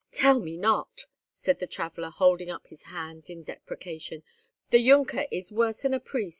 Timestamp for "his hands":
2.65-3.29